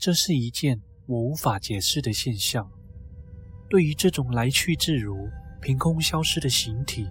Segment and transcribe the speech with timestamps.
[0.00, 2.66] 这是一件我无法解释的现象。
[3.68, 5.28] 对于这种来去自如、
[5.60, 7.06] 凭空消失的形体，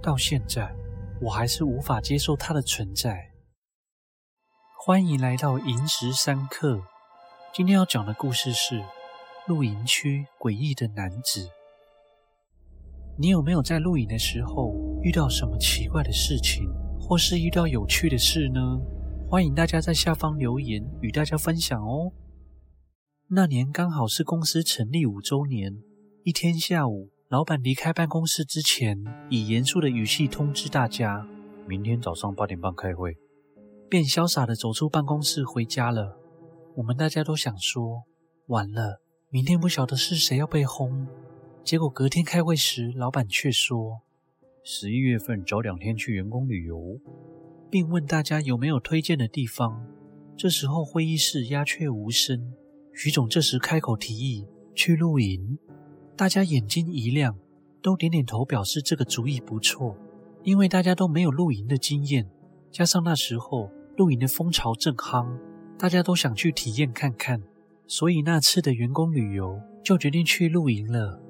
[0.00, 0.72] 到现在
[1.20, 3.32] 我还是无法接受它的存在。
[4.78, 6.80] 欢迎来到寅时三刻。
[7.52, 8.80] 今天要讲的故事是
[9.48, 11.50] 露营区诡异的男子。
[13.18, 14.72] 你有没有在露营的时候
[15.02, 16.64] 遇到什么奇怪的事情，
[17.00, 18.60] 或是遇到有趣的事呢？
[19.30, 22.10] 欢迎大家在下方留言与大家分享哦。
[23.28, 25.72] 那年刚好是公司成立五周年，
[26.24, 31.24] 一天下午，老板离开办公室之前，以严肃的语气通知大家：
[31.68, 33.16] 明天早上八点半开会。
[33.88, 36.18] 便潇洒地走出办公室回家了。
[36.74, 38.02] 我们大家都想说，
[38.46, 41.06] 完了，明天不晓得是谁要被轰。
[41.62, 44.00] 结果隔天开会时，老板却说，
[44.64, 46.98] 十一月份找两天去员工旅游，
[47.70, 49.86] 并问大家有没有推荐的地方。
[50.36, 52.52] 这时候会议室鸦雀无声。
[52.92, 55.58] 徐总这时开口提议去露营，
[56.16, 57.38] 大家眼睛一亮，
[57.80, 59.96] 都点点头表示这个主意不错。
[60.42, 62.28] 因为大家都没有露营的经验，
[62.70, 65.28] 加上那时候露营的风潮正夯，
[65.78, 67.42] 大家都想去体验看看，
[67.86, 71.20] 所以那次的员工旅游就决定去露营了。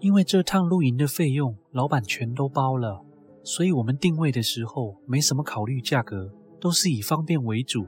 [0.00, 3.04] 因为这趟露营的费用，老板全都包了，
[3.42, 7.86] 所以我们定位的时候没什么考虑价格，都是以方便为主。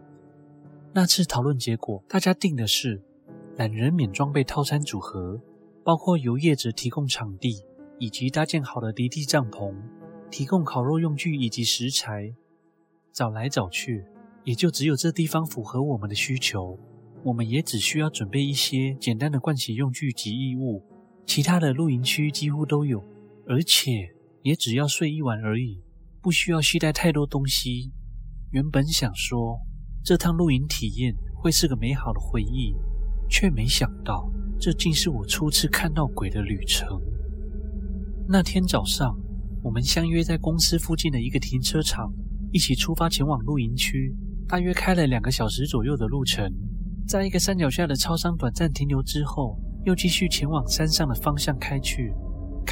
[0.94, 3.02] 那次讨论结果，大家定的是
[3.56, 5.40] 懒人免装备套餐组合，
[5.84, 7.64] 包括由业者提供场地
[7.98, 9.74] 以及搭建好的离地帐篷，
[10.30, 12.34] 提供烤肉用具以及食材。
[13.12, 14.06] 找来找去，
[14.44, 16.78] 也就只有这地方符合我们的需求。
[17.24, 20.82] 我们也只需要准备一些简单的盥洗用具及衣物。
[21.24, 23.04] 其他的露营区几乎都有，
[23.46, 24.11] 而且
[24.42, 25.82] 也只要睡一晚而已，
[26.20, 27.92] 不需要携带太多东西。
[28.50, 29.58] 原本想说
[30.04, 32.74] 这趟露营体验会是个美好的回忆，
[33.28, 37.00] 却没想到这竟是我初次看到鬼的旅程。
[38.28, 39.16] 那天早上，
[39.62, 42.12] 我们相约在公司附近的一个停车场，
[42.52, 44.14] 一起出发前往露营区。
[44.48, 46.52] 大约开了两个小时左右的路程，
[47.06, 49.58] 在一个山脚下的超商短暂停留之后。
[49.84, 52.14] 又继续前往山上的方向开去，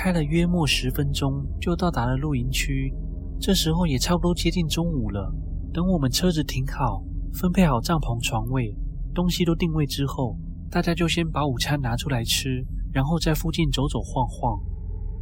[0.02, 2.90] 开了约莫十分钟就到达了露营区。
[3.38, 5.30] 这时候也差不多接近中午了。
[5.74, 8.74] 等我们车子停好，分配好帐篷床位，
[9.14, 10.38] 东西都定位之后，
[10.70, 14.58] 大家就先把午餐拿出来吃，然后在附近走走晃晃。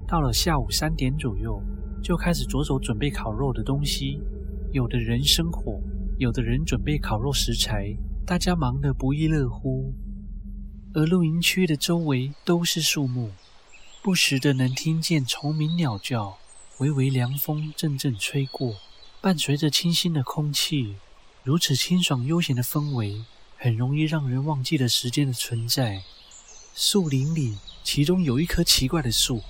[0.06, 1.60] 到了下午三点左右，
[2.00, 4.22] 就开始着手准备烤肉的东西。
[4.70, 5.82] 有的人生火，
[6.18, 7.92] 有的人准备烤肉食材，
[8.24, 9.92] 大家忙得不亦乐乎。
[10.94, 13.28] 而露营区的周围都是树木，
[14.00, 16.38] 不时的能听见虫鸣鸟叫，
[16.78, 18.76] 微微凉风阵阵吹过，
[19.20, 20.94] 伴随着清新的空气。
[21.42, 23.24] 如此清爽悠闲的氛围，
[23.56, 26.02] 很容易让人忘记了时间的存在。
[26.74, 29.42] 树林里，其中有一棵奇怪的树，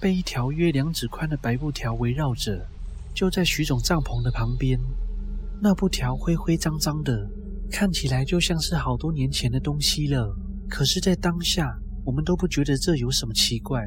[0.00, 2.66] 被一条约两指宽的白布条围绕着，
[3.14, 4.78] 就在徐总帐篷的旁边。
[5.62, 7.30] 那布条灰灰脏脏的，
[7.70, 10.36] 看起来就像是好多年前的东西了。
[10.68, 13.80] 可是，在当下，我们都不觉得这有什么奇怪，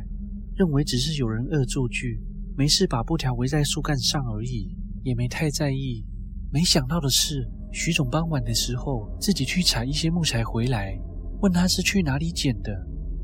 [0.55, 2.21] 认为只是有人恶作剧，
[2.57, 6.05] 没事把布条围在树干上而已，也没太在意。
[6.51, 10.97] 没想到的是，徐总傍晚的时候自己去采一些木材回来，
[11.41, 12.71] 问他是去哪里捡的，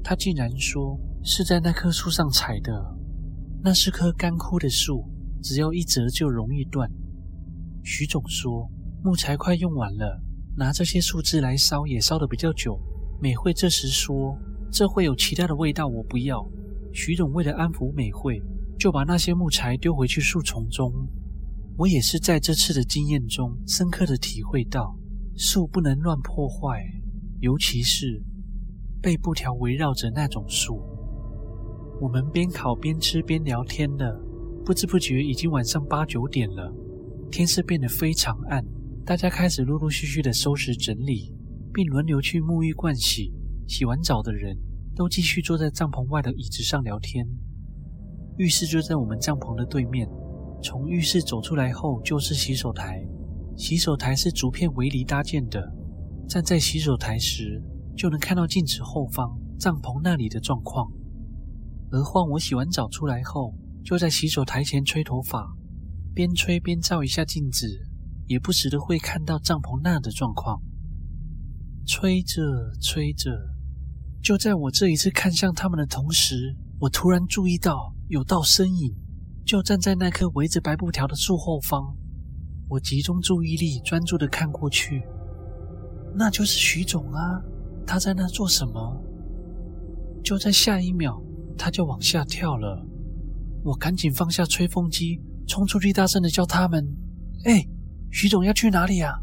[0.04, 2.72] 他竟然说是在那棵树上采的。
[3.64, 5.08] 那是棵干枯的树，
[5.42, 6.90] 只要一折就容易断。
[7.84, 8.70] 徐总说
[9.04, 10.22] 木材快用完了，
[10.58, 12.78] 拿这些树枝来烧也烧得比较久。
[13.22, 14.36] 美惠这时说
[14.72, 16.48] ：“这会有其他的味道，我不要。”
[16.94, 18.42] 徐总为了安抚美惠，
[18.78, 20.92] 就把那些木材丢回去树丛中。
[21.78, 24.96] 我也是在这次的经验中，深刻的体会到，
[25.36, 26.84] 树不能乱破坏，
[27.40, 28.22] 尤其是
[29.02, 30.82] 被布条围绕着那种树。
[32.02, 34.20] 我们边烤边吃边聊天的，
[34.66, 36.74] 不知不觉已经晚上八九点了，
[37.30, 38.64] 天色变得非常暗，
[39.06, 41.34] 大家开始陆陆续续的收拾整理。
[41.74, 43.32] 并轮流去沐浴盥洗，
[43.66, 44.58] 洗完澡的人
[44.96, 47.26] 都继续坐在帐篷外的椅子上聊天。
[48.38, 50.08] 浴室就在我们帐篷的对面，
[50.64, 53.06] 从浴室走出来后就是洗手台。
[53.58, 55.62] 洗手台是竹片围篱搭建的，
[56.28, 57.62] 站在洗手台时
[57.96, 60.92] 就能看到镜子后方帐篷那里的状况。
[61.92, 63.54] 而换我洗完澡出来后，
[63.84, 65.54] 就在洗手台前吹头发，
[66.16, 67.68] 边吹边照一下镜子，
[68.28, 70.62] 也不时的会看到帐篷那的状况。
[71.86, 72.42] 吹着
[72.82, 73.30] 吹着，
[74.22, 78.94] 就在我这一次看向他们的同时，我突然注意到有道身影，
[79.44, 81.96] 就站在那棵围着白布条的树后方。
[82.70, 85.02] 我集中注意力，专注的看过去，
[86.16, 87.42] 那就是徐总啊！
[87.86, 89.04] 他在那做什么？
[90.24, 91.20] 就在下一秒，
[91.58, 92.86] 他就往下跳了。
[93.64, 96.86] 我赶紧放下吹风机，冲出去大声的叫他们
[97.46, 97.68] ：“哎，
[98.12, 99.14] 徐总要去哪里啊？”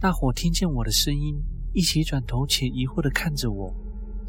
[0.00, 1.40] 大伙听见我的声音，
[1.72, 3.72] 一起转头且疑惑的看着我。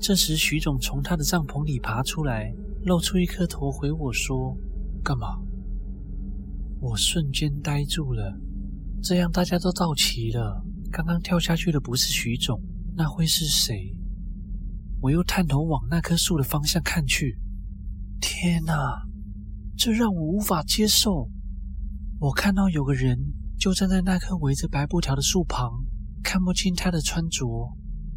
[0.01, 2.51] 这时，徐总从他的帐篷里爬出来，
[2.85, 4.57] 露出一颗头，回我说
[5.05, 5.39] ：“干嘛？”
[6.81, 8.35] 我瞬间呆住了。
[9.03, 10.65] 这样大家都到齐了。
[10.91, 12.59] 刚刚跳下去的不是徐总，
[12.95, 13.95] 那会是谁？
[15.01, 17.37] 我又探头往那棵树的方向看去。
[18.19, 19.03] 天哪，
[19.77, 21.29] 这让我无法接受！
[22.19, 23.17] 我看到有个人
[23.59, 25.85] 就站在那棵围着白布条的树旁，
[26.23, 27.45] 看不清他的穿着，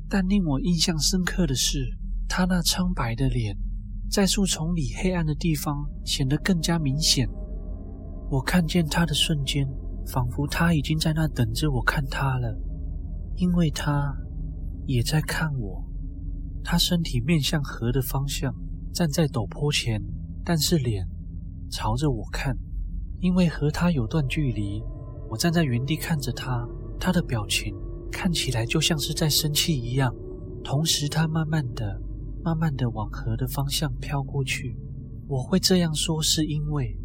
[0.08, 1.96] 但令我印象深刻的是，
[2.28, 3.56] 他那苍白的脸
[4.10, 7.28] 在树丛里黑暗的地方显得更加明显。
[8.30, 9.66] 我看见他的瞬间。
[10.06, 12.54] 仿佛他已经在那等着我看他了，
[13.36, 14.14] 因为他
[14.84, 15.82] 也在看我。
[16.62, 18.54] 他身体面向河的方向，
[18.92, 20.02] 站在陡坡前，
[20.44, 21.08] 但是脸
[21.70, 22.54] 朝着我看。
[23.18, 24.82] 因为和他有段距离，
[25.30, 26.68] 我站在原地看着他，
[27.00, 27.74] 他的表情
[28.14, 30.14] 看起来就像是在生气一样。
[30.62, 32.00] 同时，他慢慢的、
[32.42, 34.78] 慢慢的往河的方向飘过去。
[35.26, 36.96] 我会这样说，是因为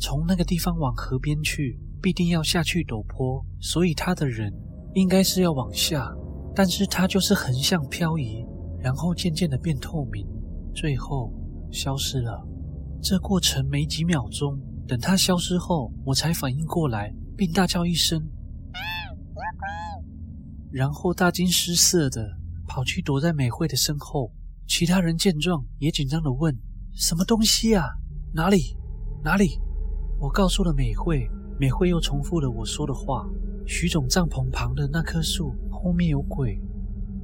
[0.00, 1.78] 从那个地方往河边去。
[2.02, 4.52] 必定要下去陡坡，所以他的人
[4.92, 6.12] 应该是要往下，
[6.54, 8.44] 但是他就是横向漂移，
[8.78, 10.26] 然后渐渐的变透明，
[10.74, 11.32] 最后
[11.72, 12.46] 消失了。
[13.00, 18.20] 这过程没几秒钟，等他消失后，我才反应过来，并大叫一声，
[20.74, 22.36] 然后大惊失色的
[22.66, 24.32] 跑去躲在美惠的身后。
[24.66, 26.52] 其他人见状也紧张的问
[26.96, 27.84] ：“什么东西啊？
[28.32, 28.76] 哪里？
[29.22, 29.60] 哪里？”
[30.18, 31.30] 我告诉了美惠。
[31.60, 33.24] 美惠又重复了我说的话
[33.64, 36.60] ：“徐总帐篷旁的那棵树后面有鬼。”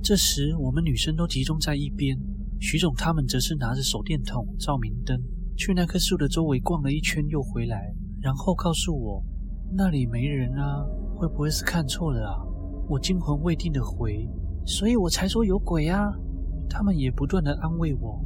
[0.00, 2.16] 这时，我们女生都集中在一边，
[2.60, 5.20] 徐总他们则是拿着手电筒照明灯，
[5.56, 9.24] 去那棵树的周围逛了一圈，又回来，然后告诉我
[9.76, 10.84] ：“那里没人啊，
[11.16, 12.46] 会不会是看错了啊？”
[12.90, 14.28] 我惊魂未定的回
[14.66, 16.12] ：“所以我才说有鬼啊！”
[16.68, 18.20] 他们也不断的安慰我：“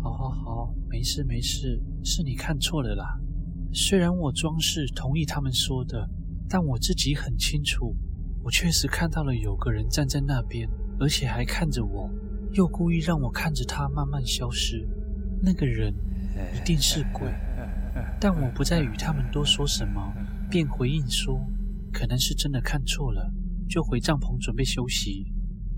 [0.00, 3.18] 好好好，没事没事，是你看错了啦。”
[3.74, 6.08] 虽然我装是同意他们说的，
[6.48, 7.96] 但我自己很清楚，
[8.44, 10.68] 我确实看到了有个人站在那边，
[11.00, 12.08] 而且还看着我，
[12.52, 14.88] 又故意让我看着他慢慢消失。
[15.42, 15.92] 那个人
[16.54, 17.26] 一定是鬼，
[18.20, 20.14] 但我不再与他们多说什么，
[20.48, 21.44] 便回应说，
[21.92, 23.32] 可能是真的看错了，
[23.68, 25.26] 就回帐篷准备休息。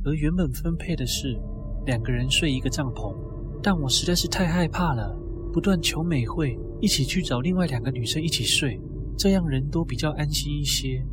[0.05, 1.41] 而原本分配的是
[1.87, 3.15] 两个人睡一个帐篷，
[3.63, 5.17] 但我实在是太害怕了，
[5.53, 6.59] 不断求美惠。
[6.81, 8.81] 一起去找另外两个女生一起睡，
[9.17, 11.05] 这样人都比较安心一些。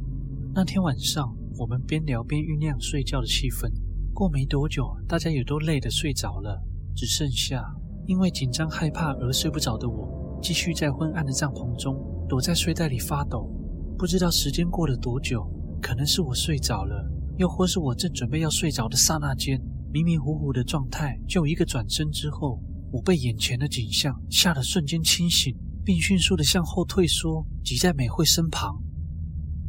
[0.54, 3.68] 那天晚上，我们边聊边酝酿睡觉的气氛。
[4.13, 6.62] 过没多久，大家也都累得睡着了，
[6.95, 7.66] 只剩下
[8.06, 11.98] 因为紧张害怕而睡不着的我，继续在昏暗的帐篷中
[12.30, 13.50] 躲在睡袋里发抖。
[13.98, 15.44] 不知道时间过了多久，
[15.81, 19.62] 可能是我睡着了，又或是我正准备要睡着的刹那间，
[19.92, 22.62] 迷迷糊糊的状态，就一个转身之后。
[22.92, 28.81] 我被眼前的景象吓得瞬间清醒，并迅速的向后退缩，挤在美惠身旁。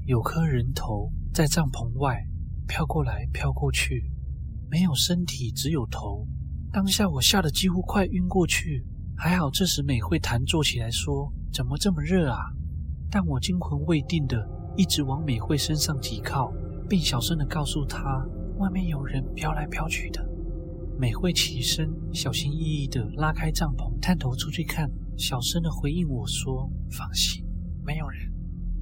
[0.04, 2.24] 有颗人头在帐篷外
[2.68, 4.12] 飘过来飘过去，
[4.70, 6.28] 没有身体，只有头。
[6.70, 8.86] 当下我吓得几乎快晕过去，
[9.16, 12.38] 还好这时美惠弹坐起来说：“怎么这么热啊？”
[13.10, 14.36] 但我惊魂未定的
[14.76, 16.52] 一直往美惠身上挤靠，
[16.88, 18.24] 并小声的告诉她
[18.58, 20.24] ：“外面有人飘来飘去的。”
[20.98, 27.44] 美惠起身，小心翼翼地拉开帐篷，探头出去看，小声地回应我说：“放心，
[27.84, 28.32] 没有人。”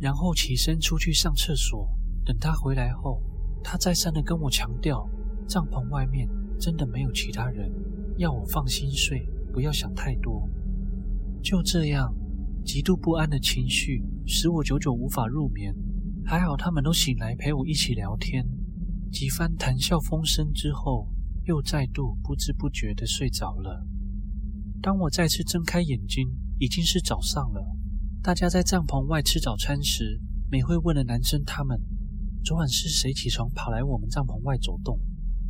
[0.00, 1.88] 然后起身出去上厕所。
[2.24, 3.22] 等他回来后，
[3.62, 5.08] 他再三地跟我强调，
[5.46, 7.70] 帐篷外面真的没有其他人，
[8.16, 10.48] 要我放心睡，不要想太多。
[11.42, 12.14] 就这样，
[12.64, 15.74] 极度不安的情绪使我久久无法入眠。
[16.24, 18.44] 还好他们都醒来陪我一起聊天，
[19.12, 21.08] 几番谈笑风生之后。
[21.46, 23.86] 又再度不知不觉地睡着了。
[24.80, 26.26] 当我再次睁开眼睛，
[26.58, 27.62] 已经是早上了。
[28.22, 30.18] 大家在帐篷外吃早餐时，
[30.50, 31.78] 美惠问了男生他们
[32.42, 34.98] ：“昨晚是谁起床跑来我们帐篷外走动？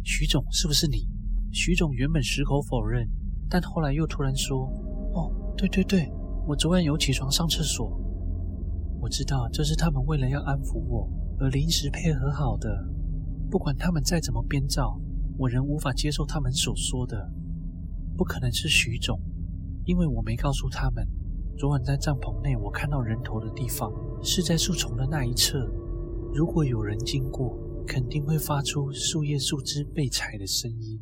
[0.03, 1.09] 徐总是不是你？”
[1.55, 3.09] 徐总原本矢口否认，
[3.49, 4.67] 但后来又突然说
[5.15, 6.11] ：“哦，对对对，
[6.47, 8.01] 我昨晚有起床上厕所。”
[9.01, 11.09] 我知道这是他们为了要安抚我
[11.39, 12.87] 而临时配合好的。
[13.51, 15.01] 不管他们再怎么编造。
[15.37, 17.29] 我仍无法接受他们所说的，
[18.17, 19.21] 不可能是徐总，
[19.85, 21.05] 因为我没告诉他们，
[21.59, 25.69] 昨晚在帐篷内我看到人头的地方是在树丛的那一侧。
[26.33, 31.01] 如果有人经过，肯定会发出树叶树枝被踩的声音。